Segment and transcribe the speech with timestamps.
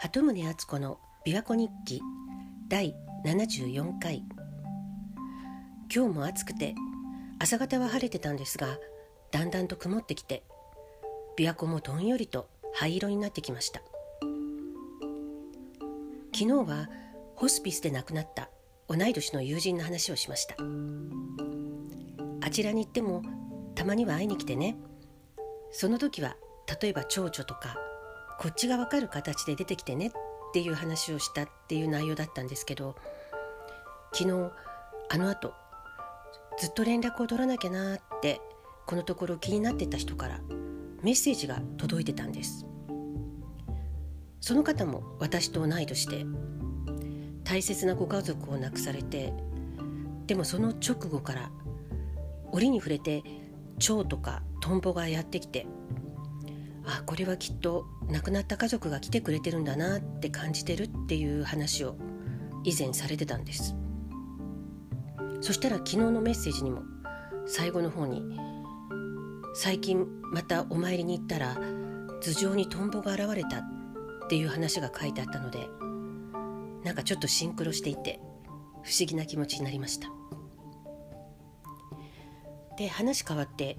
[0.00, 2.00] 鳩宗敦子の琵琶湖日記
[2.68, 4.22] 第74回。
[5.92, 6.76] 今日も暑くて
[7.40, 8.78] 朝方は晴れてたんですが
[9.32, 10.44] だんだんと曇ってきて
[11.36, 13.82] 琵琶湖もどんよりと灰色になってきました。
[16.32, 16.88] 昨日は
[17.34, 18.50] ホスピスで亡くなった
[18.86, 20.54] 同い年の友人の話をしました。
[22.46, 23.24] あちらに行っても
[23.74, 24.76] たまには会いに来てね。
[25.72, 26.36] その時は
[26.80, 27.76] 例えば蝶々とか
[28.38, 30.10] こっちが分かる形で出てきてねっ
[30.52, 32.94] ていう話をしたっていう内容だったんですけど
[34.12, 34.52] 昨日
[35.10, 35.54] あのあと
[36.58, 38.40] ずっと連絡を取らなきゃなって
[38.86, 40.40] このところ気になってた人から
[41.02, 42.66] メッセージが届いてたんです。
[44.40, 46.24] その方も私と同い年で
[47.44, 49.32] 大切なご家族を亡くされて
[50.26, 51.50] でもその直後から
[52.52, 53.22] 折に触れて
[53.78, 55.66] 蝶とかトンボがやってきて
[56.90, 61.96] あこれはきっと亡くなった家族が来てくれてるんだなって感じてるっていう話を
[62.64, 63.76] 以前されてたんです。
[65.42, 66.82] そしたら昨日のメッセージにも
[67.46, 68.22] 最後の方に
[69.54, 71.58] 「最近またお参りに行ったら
[72.20, 73.58] 頭上にトンボが現れた」
[74.24, 75.68] っていう話が書いてあったので
[76.84, 78.18] なんかちょっとシンクロしていて
[78.82, 80.08] 不思議な気持ちになりました。
[82.78, 83.76] で話変わって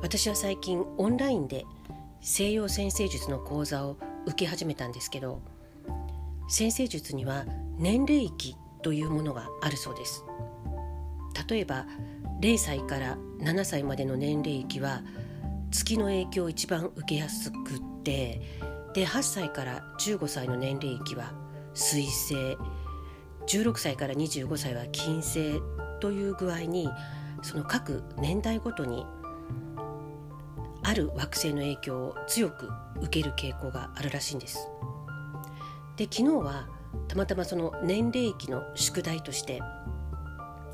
[0.00, 1.64] 私は最近オンラインで
[2.20, 5.40] 西洋先生術の講座を受け始めたんですけど
[6.48, 7.44] 先生術には
[7.78, 10.24] 年齢域というものがあるそうです。
[11.48, 11.86] 例えば
[12.40, 15.02] 0歳から7歳までの年齢域は
[15.70, 17.62] 月の影響を一番受けやすくっ
[18.02, 18.40] て
[18.94, 21.32] で8歳から15歳の年齢域は
[21.74, 22.56] 水星
[23.46, 25.60] 16歳から25歳は金星
[26.00, 26.88] という具合に
[27.42, 29.06] その各年代ごとに
[30.88, 32.70] ある惑星の影響を強く
[33.02, 34.70] 受ける傾向があるらしいんです。
[35.98, 36.66] で昨日は
[37.08, 39.60] たまたまその年齢期の宿題として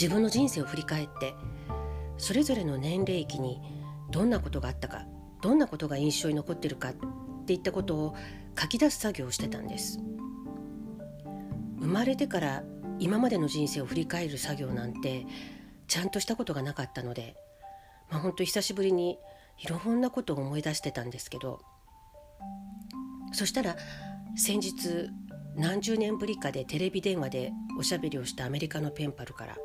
[0.00, 1.34] 自分の人生を振り返って
[2.18, 3.60] それぞれの年齢期に
[4.12, 5.06] どんなことがあったか
[5.42, 6.94] どんなことが印象に残ってるかっ
[7.44, 8.14] ていったことを
[8.56, 9.98] 書き出す作業をしてたんです
[11.80, 12.62] 生まれてから
[13.00, 15.26] 今までの人生を振り返る作業なんて
[15.88, 17.34] ちゃんとしたことがなかったので、
[18.08, 19.18] まあ、本当久しぶりに
[19.58, 21.60] いろんなことを思い出してたんですけど
[23.32, 23.76] そしたら
[24.36, 25.10] 先日
[25.56, 29.56] 何十年ぶりかでテレビ電話でおしゃべりをしたアメリカのペンパルから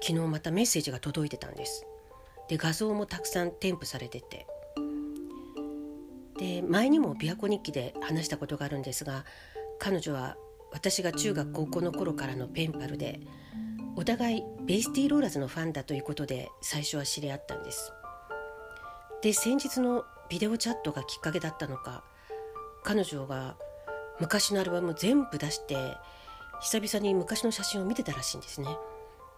[0.00, 1.84] 昨日またメッセージが届いてたんです。
[2.48, 4.46] で画像もたくさん添付されてて。
[6.38, 9.24] で前にも琵琶湖日記で話したことがあるんですが
[9.80, 10.36] 彼女は
[10.70, 13.20] 私が中学高校の頃からのペンパルで
[13.96, 17.92] お互いベイスティーローラーズのファンだということで最初は知り合ったんです。
[19.22, 22.04] で先日のビデオチャットがきっかけだったのか
[22.84, 23.56] 彼女が
[24.20, 25.76] 昔のアルバム全部出して
[26.60, 28.68] 久々に昔の写真を見てたらしいんですね。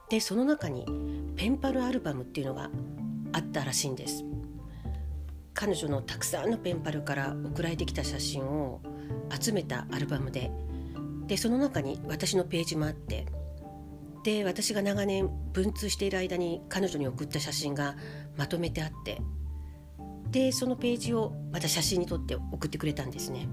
[0.08, 0.86] でその中に
[1.36, 2.70] ペンパルアルバムっていうのが
[3.32, 4.24] あったらしいんです。
[5.54, 8.80] 彼女のたくさんのペンパルから送られてきた写真を
[9.38, 10.50] 集めたアルバムで。
[11.26, 13.26] でその中に私のページもあって。
[14.24, 17.96] で私が長年文通している間に彼女に送った写真が
[18.36, 19.20] まとめてあって。
[20.30, 23.48] でそのページをまた写真に撮って送ってくれたんですね。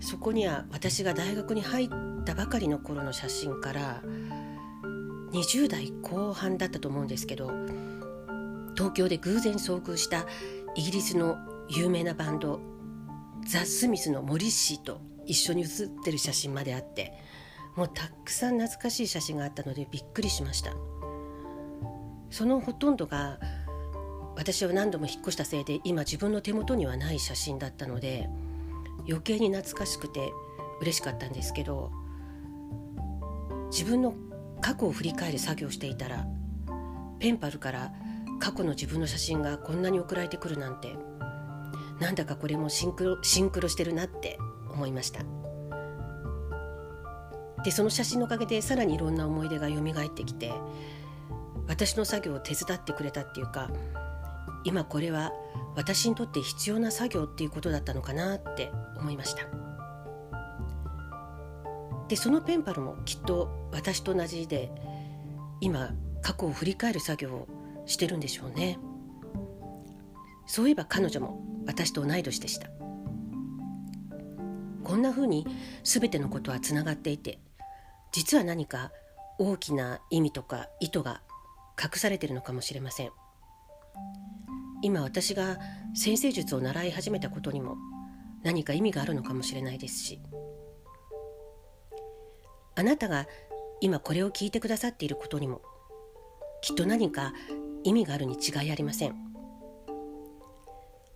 [0.00, 1.88] そこには私が大学に入っ
[2.24, 4.02] たばかりの頃の写真から
[5.32, 7.50] 20代後半だったと思うんですけど
[8.74, 10.26] 東京で偶然遭遇した
[10.74, 12.60] イギリスの有名なバンド
[13.46, 17.14] ザ・スミスのモリッシーと一緒に写ってる写真まであって
[17.74, 20.72] もうたくさん懐かしい写真があったのでびっくりしました。
[22.30, 23.38] そのほとんどが
[24.36, 28.28] 私は何度も引っ越したせいで今自分の手元にはない写真だったので
[29.08, 30.32] 余計に懐かしくて
[30.80, 31.90] 嬉しかったんですけど
[33.70, 34.14] 自分の
[34.60, 36.26] 過去を振り返る作業をしていたら
[37.18, 37.92] ペンパルから
[38.38, 40.94] 過去の自分の写真がこんなに送られてくるなんて
[41.98, 44.38] なんだかこれもシンクロシンクロしてるなって
[44.70, 45.24] 思いました。
[47.64, 50.52] でその写真のおかげでさらにいろんな思い出が蘇ってきて
[51.66, 53.70] 私の作業を手伝ってくれたっていうか
[54.66, 55.32] 今これは
[55.76, 59.46] 私にとって必要な作業っていうことだったのかなって思いました。
[62.08, 64.72] でそのペンパルもきっと私と同じで
[65.60, 67.48] 今過去を振り返る作業を
[67.86, 68.80] してるんでしょうね。
[70.46, 72.68] そういえば彼女も私と同い年でした。
[74.82, 75.46] こんなふうに
[75.84, 77.38] 全てのことはつながっていて
[78.10, 78.90] 実は何か
[79.38, 81.22] 大きな意味とか意図が
[81.80, 83.12] 隠されてるのかもしれません。
[84.86, 85.58] 今私が
[85.96, 87.76] 先生術を習い始めたことにも
[88.44, 90.20] 何か意味があるのかもしれないですし。
[92.76, 93.26] あなたが
[93.80, 95.60] 今これを聞いてくださっていることにも
[96.62, 97.32] きっと何か
[97.82, 99.16] 意味があるに違いありません。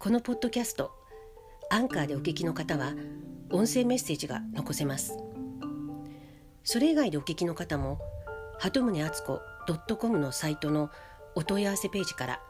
[0.00, 0.90] このポッドキャスト
[1.70, 2.94] アンカーでお聞きの方は
[3.52, 5.17] 音声メッセージが残せます。
[6.64, 8.00] それ以外でお聞きの方も
[8.58, 10.90] 鳩宗敦子 .com のサイトの
[11.37, 12.40] お問い合わせページから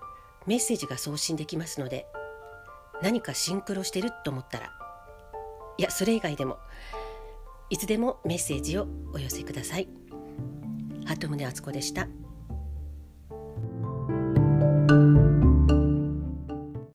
[0.46, 2.06] メッセージが送信できますので
[3.02, 4.72] 何かシンクロしてると思ったら
[5.78, 6.58] いやそれ以外でも
[7.70, 9.88] いつでもメッセージをお寄せください
[11.06, 12.08] 鳩宗敦子でした。